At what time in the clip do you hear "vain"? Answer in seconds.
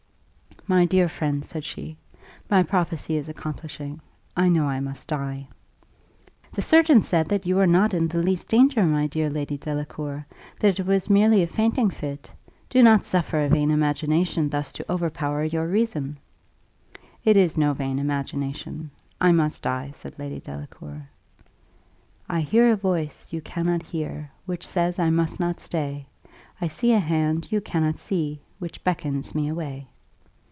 13.49-13.69, 17.73-17.97